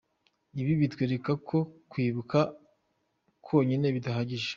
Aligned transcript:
Ibi 0.61 0.73
bitwereka 0.81 1.31
ko 1.47 1.57
Kwibuka 1.91 2.39
konyine 3.45 3.87
bidahagije. 3.95 4.49